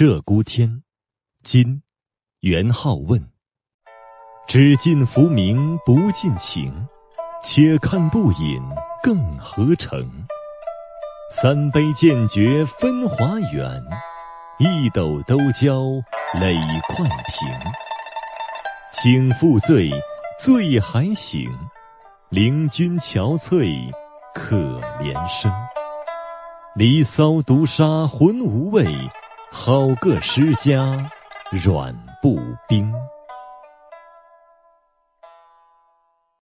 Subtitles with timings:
[0.00, 0.82] 鹧鸪天，
[1.42, 1.82] 今
[2.40, 3.22] 元好问。
[4.48, 6.72] 只尽浮名不尽情，
[7.44, 8.62] 且看不饮
[9.02, 10.10] 更何成？
[11.36, 13.78] 三杯渐觉分华远，
[14.58, 15.82] 一斗都交
[16.40, 16.56] 泪
[16.88, 17.46] 快平。
[18.92, 19.90] 醒复醉，
[20.38, 21.46] 醉还醒，
[22.30, 23.92] 灵君憔悴，
[24.34, 24.56] 可
[24.98, 25.52] 怜生。
[26.74, 28.86] 离骚毒杀浑无味。
[29.52, 31.10] 好个诗家
[31.50, 32.38] 软步
[32.68, 32.92] 兵。